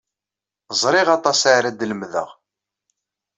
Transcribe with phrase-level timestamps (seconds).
[0.81, 2.29] Ẓriɣ aṭas ara d-lemdeɣ.